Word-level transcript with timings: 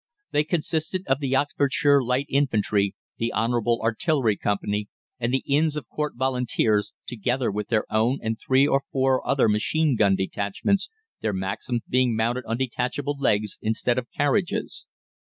They 0.31 0.43
consisted 0.43 1.05
of 1.05 1.19
the 1.19 1.35
Oxfordshire 1.35 2.01
Light 2.01 2.25
Infantry, 2.27 2.95
the 3.19 3.31
Honourable 3.33 3.79
Artillery 3.83 4.35
Company, 4.35 4.89
and 5.19 5.31
the 5.31 5.43
Inns 5.45 5.75
of 5.75 5.87
Court 5.89 6.13
Volunteers, 6.15 6.91
together 7.05 7.51
with 7.51 7.67
their 7.67 7.85
own 7.93 8.17
and 8.23 8.35
three 8.39 8.65
or 8.65 8.81
four 8.91 9.21
other 9.27 9.47
machine 9.47 9.95
gun 9.95 10.15
detachments, 10.15 10.89
their 11.21 11.33
Maxims 11.33 11.83
being 11.87 12.15
mounted 12.15 12.45
on 12.47 12.57
detachable 12.57 13.15
legs 13.19 13.59
instead 13.61 13.99
of 13.99 14.09
carriages. 14.09 14.87